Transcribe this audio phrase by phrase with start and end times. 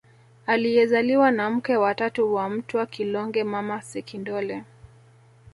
[0.45, 4.63] Aliyezaliwa na mke wa tatu wa Mtwa Kilonge Mama Sekindole